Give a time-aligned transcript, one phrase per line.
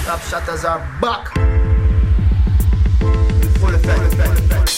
[0.08, 1.28] Top shutters are back.
[3.58, 4.14] Full effect.
[4.14, 4.77] Full effect.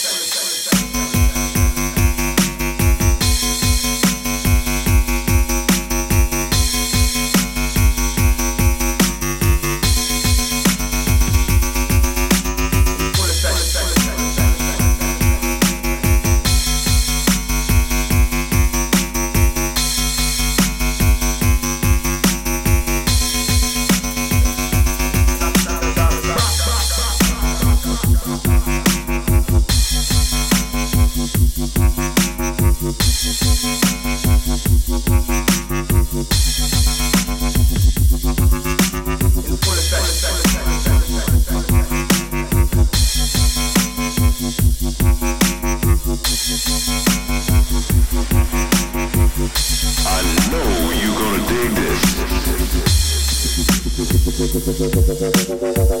[54.31, 56.00] ハハハハ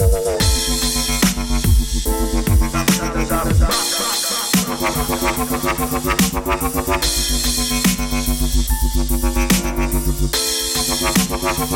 [11.61, 11.69] Full